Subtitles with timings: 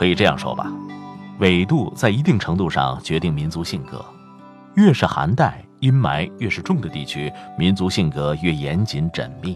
[0.00, 0.72] 可以这样说吧，
[1.40, 4.02] 纬度在一定程度上决定民族性格。
[4.72, 9.54] 越是寒带、阴霾越是重的地区，民族性格越严谨缜密；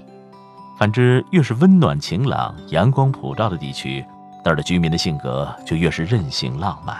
[0.79, 4.05] 反之，越是温暖晴朗、阳光普照的地区。
[4.45, 6.95] 那儿的居民的性格就越是任性浪漫。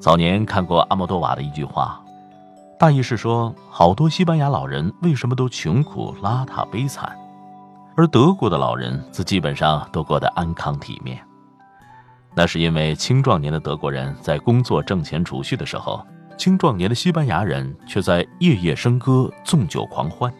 [0.00, 2.00] 早年看过阿莫多瓦的一句话，
[2.78, 7.14] 大意是说，好多西班牙老人为什么都穷苦、邋遢、悲惨，
[7.94, 11.22] 而德国的老人则基本上都过得安康体面。
[12.38, 20.32] 那是因为青壮年的德国人在工作挣钱储蓄的时候，青壮年的西班牙人却在夜夜笙歌、纵酒狂欢。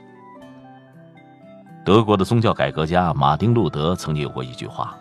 [1.84, 4.96] 德国的宗教改革家马丁·路德曾经有过一句话。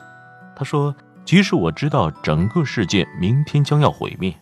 [0.55, 0.91] 他说
[1.23, 4.33] ：“即使我知道整个世界明天将要毁灭，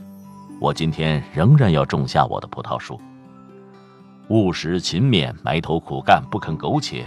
[0.62, 2.98] 我今天仍然要种下我的葡萄树。
[4.30, 7.06] 务实勤勉、埋头苦干、不肯苟且，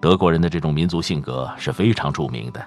[0.00, 2.60] 德国人的这种民族性格是非常著名的。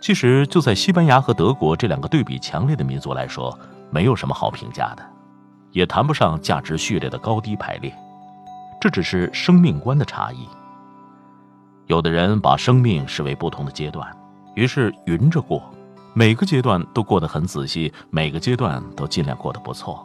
[0.00, 3.58] 其实，就在西班牙和德国这两个对比强烈的民族来说，
[3.90, 5.02] 没有什么好评价的，
[5.72, 7.92] 也谈不上价值序列的高低排列，
[8.80, 10.48] 这只是生命观的差异。
[11.86, 14.08] 有的人把生命视为不同的阶段。”
[14.54, 15.62] 于是匀着过，
[16.14, 20.04] 每个阶段都过得很仔细，每个阶段都尽量过得不错。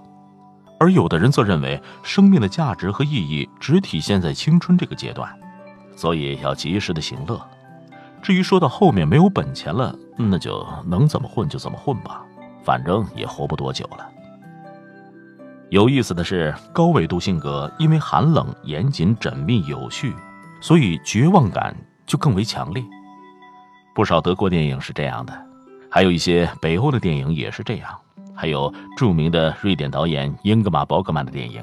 [0.80, 5.28] 而有的人则认为，生命的价值和意义只体现在青春这个阶段，
[5.96, 7.42] 所以要及时的行乐。
[8.24, 12.24] 至于说到后面没有本钱了，那就能怎么混就怎么混吧，
[12.64, 14.10] 反正也活不多久了。
[15.70, 20.16] 有意思的是，高纬度性格因为寒冷、严谨、缜密、有序，
[20.62, 21.76] 所以绝望感
[22.06, 22.82] 就更为强烈。
[23.94, 25.34] 不少德国电影是这样的，
[25.90, 27.90] 还有一些北欧的电影也是这样，
[28.34, 31.62] 还有著名的瑞典导演英格玛·伯格曼的电影，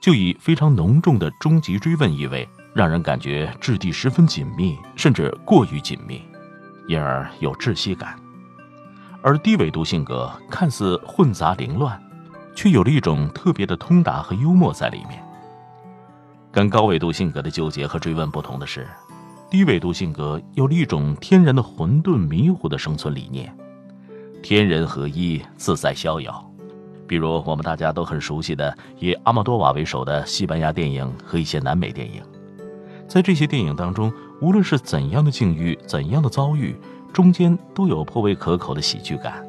[0.00, 6.22] 就以非常浓重的终极追问意味，让人感觉质地十分紧密，甚至过于紧密，
[6.88, 8.16] 因而有窒息感。
[9.22, 12.00] 而低纬度性格看似混杂凌乱，
[12.54, 15.22] 却有了一种特别的通达和幽默在里面。
[16.52, 18.86] 跟高纬度性格的纠结和追问不同的是。
[19.50, 23.52] 低纬度性格有了一种天然的混沌迷糊的生存理念，
[24.44, 26.48] 天人合一，自在逍遥。
[27.08, 32.22] 比如我们大家都很熟悉的以阿莫多瓦为首的西班牙电影和一些南美电影，
[33.10, 36.76] 在这些电影当中，无论是怎样的境遇、怎样的遭遇，
[37.12, 39.44] 中间都有颇为可口的喜剧感。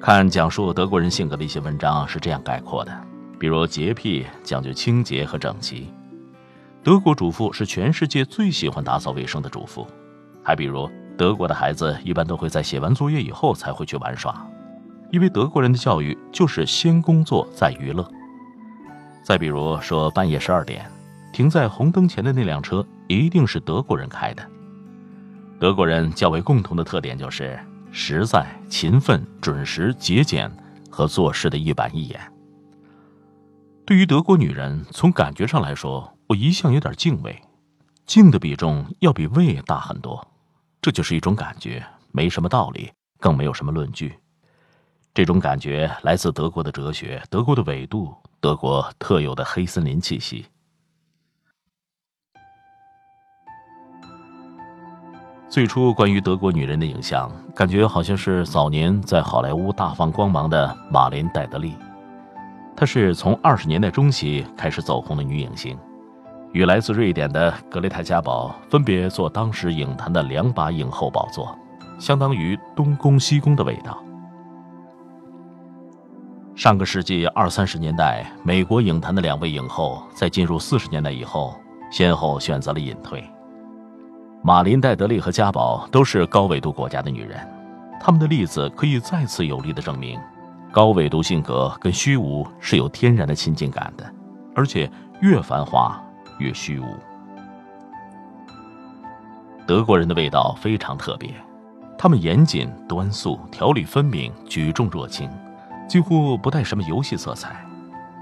[0.00, 2.92] 看讲述德国人性格的一些文章是这样概括的，
[3.38, 5.86] 比如洁癖，讲究清洁和整齐。
[6.82, 9.86] 德国主妇是全世界最喜欢打扫卫生的主妇，
[10.42, 14.44] 还比如德国的孩子一般都会在写完作业以后才会去玩耍，
[15.12, 18.04] 因为德国人的教育就是先工作再娱乐。
[19.22, 20.90] 再比如说半夜十二点，
[21.32, 24.46] 停在红灯前的那辆车一定是德国人开的。
[25.58, 27.58] 德国人较为共同的特点就是
[27.90, 30.50] 实在、勤奋、准时、节俭
[30.90, 32.20] 和做事的一板一眼。
[33.84, 36.08] 对于德国女人，从感觉上来说。
[36.28, 37.38] 我一向有点敬畏，
[38.06, 40.26] 敬的比重要比畏大很多，
[40.80, 42.90] 这就是一种感觉，没什么道理，
[43.20, 44.14] 更没有什么论据。
[45.12, 50.46] 这种感觉来自德国的哲学、德国的纬度、德国特有的黑森林气息。
[55.52, 61.74] 最初关于德国女人的影像，感觉好像是早年在好莱坞大放光芒的玛琳·戴德利，
[62.74, 65.76] 她是从二十年代中期开始走红的女影星。
[66.52, 71.54] 与来自瑞典的格雷塔·嘉宝分别做当时影坛的两把影后宝座，
[71.98, 74.02] 相当于东宫西宫的味道。
[76.54, 81.54] 上个世纪二三十年代，美国影坛的两位影后在进入四十年代以后，
[81.90, 83.22] 先后选择了隐退。
[84.44, 87.38] 马林·戴德利和嘉宝都是高纬度国家的女人，
[88.00, 90.18] 她们的例子可以再次有力的证明，
[90.72, 94.04] 高纬度性格跟虚无是有天然的亲近感的，
[94.52, 94.90] 而且
[95.20, 95.96] 越繁华。
[96.38, 96.86] 越虚无。
[99.64, 101.32] 德国人的味道非常特别，
[101.96, 105.30] 他们严谨端肃，条理分明，举重若轻，
[105.86, 107.64] 几乎不带什么游戏色彩。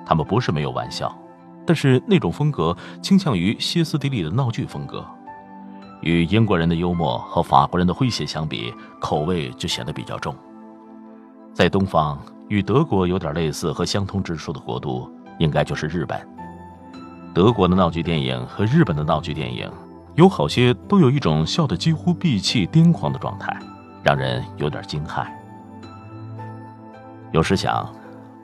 [0.05, 1.17] 他们不是没有玩笑，
[1.65, 5.03] 但是那种风格倾向于歇斯底里的闹剧风格。
[6.01, 10.35] 与英国人的幽默和法国人的诙谐相比，口味就显得比较重。
[11.53, 12.19] 在东方，
[12.49, 16.19] 与德国有点类似和相通之处的国度，应该就是日本。
[17.35, 19.71] 德国的闹剧电影和日本的闹剧电影，
[20.15, 23.57] 有好些都有一种笑得几乎闭气癫狂的状态，
[24.03, 25.27] 让人有点惊骇。
[27.33, 27.89] 有时想，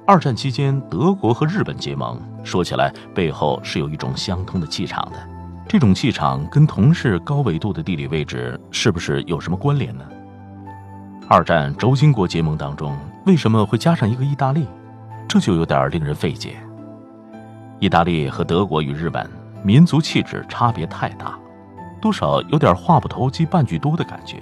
[0.07, 5.36] 二战期间德国和日本结盟，说起来背后是有一种相通的气场的。
[5.69, 10.05] 这种气场跟同是高纬度的地理位置是不是有什么关联呢？
[11.29, 14.65] 二战轴心国结盟当中为什么会加上一个意大利？
[15.27, 16.57] 这就有点令人费解。
[17.81, 19.29] 意大利和德国与日本
[19.65, 21.37] 民族气质差别太大，
[22.01, 24.41] 多少有点话不投机半句多的感觉。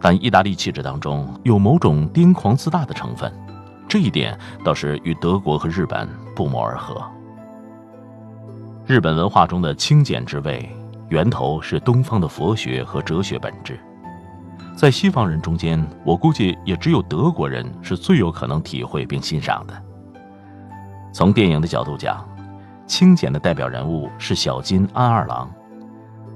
[0.00, 3.32] 但意大利气质当中有某种癫狂自大的成分，
[3.88, 7.02] 这一点倒是与德国和日本不谋而合。
[8.86, 10.68] 日本文化中的清简之味，
[11.08, 13.80] 源头是东方的佛学和哲学本质。
[14.76, 19.82] 在西方人中间，我估计也只有德国人是最有可能体会并欣赏的。
[21.14, 22.28] 从电影的角度讲，
[22.86, 25.50] 清简的代表人物是小金安二郎，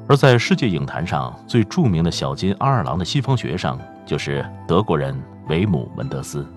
[0.09, 5.15] 而在世界影坛上最著名的小金安二郎的西方学生就是德国人
[5.49, 6.51] 维姆文德斯。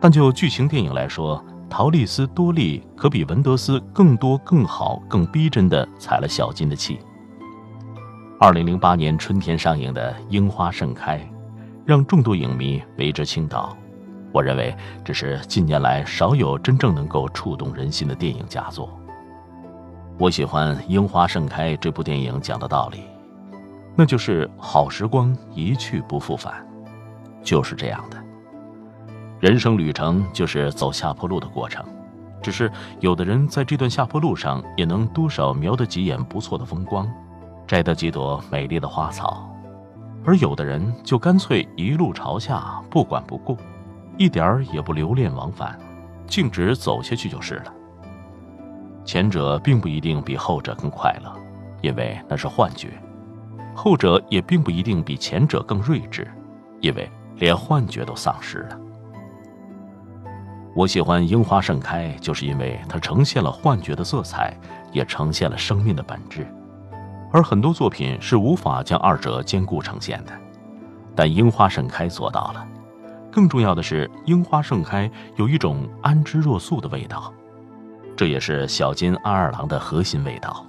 [0.00, 6.98] 但就剧情电影来说，陶丽丝多利可比文德斯更多、更好、更逼真的踩了小金的气。
[8.40, 11.18] 二零零八年春天上映的《樱花盛开》，
[11.84, 13.76] 让众多影迷为之倾倒。
[14.32, 14.74] 我认为
[15.04, 18.88] 这是近年来少有真正能够触动人心的电影佳作。
[20.18, 23.02] 我喜欢《樱花盛开》这部电影讲的道理，
[23.94, 26.66] 那就是好时光一去不复返，
[27.42, 28.16] 就是这样的。
[29.40, 31.84] 人生旅程就是走下坡路的过程，
[32.42, 37.08] 只是有的人在这段下坡路上也能多少瞄得几眼不错的风光，
[37.66, 39.48] 摘得几朵美丽的花草，
[40.24, 43.56] 而有的人就干脆一路朝下，不管不顾，
[44.16, 45.78] 一点儿也不留恋往返，
[46.26, 47.72] 径直走下去就是了。
[49.04, 51.32] 前者并不一定比后者更快乐，
[51.80, 52.88] 因为那是幻觉；
[53.72, 56.26] 后者也并不一定比前者更睿智，
[56.80, 58.78] 因为连幻觉都丧失了。
[60.78, 64.56] 我喜欢《樱花盛开》，就是因为它呈现了幻觉的色彩，
[64.92, 66.46] 也呈现了生命的本质。
[67.32, 70.30] 而很多作品是无法将二者兼顾呈现的，
[71.16, 72.64] 但《樱花盛开》做到了。
[73.28, 77.34] 更重要的是，《樱花盛开》有一种安之若素的味道，
[78.16, 80.64] 这也是小金安二郎的核心味道。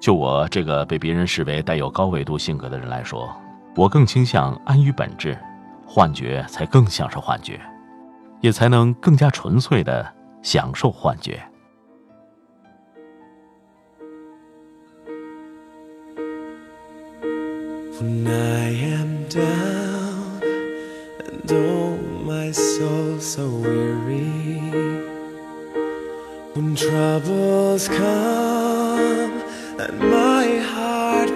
[0.00, 3.30] 就我这个被别人视为带有高纬度性格的人来说，
[3.74, 5.36] 我更倾向安于本质，
[5.86, 7.60] 幻觉才更像是幻觉。
[8.40, 10.06] 也才能更加纯粹的
[10.42, 11.42] 享受幻觉。
[17.98, 20.42] When I am down
[21.18, 24.70] and oh my soul so weary,
[26.54, 29.42] when troubles come
[29.78, 31.35] and my heart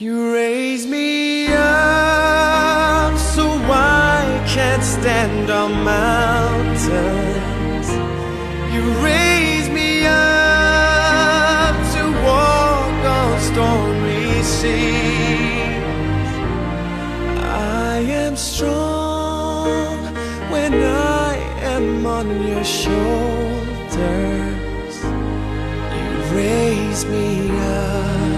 [0.00, 6.78] You raise me up so I can't stand on mountains.
[8.72, 16.30] You raise me up to walk on stormy seas.
[17.42, 19.98] I am strong
[20.52, 21.34] when I
[21.74, 23.34] am on your shoulders.
[25.92, 28.37] You raise me up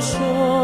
[0.00, 0.59] 说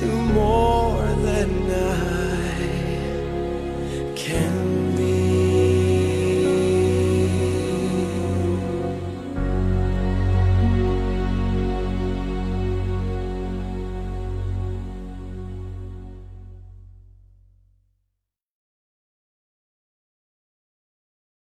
[0.00, 2.33] to more than I.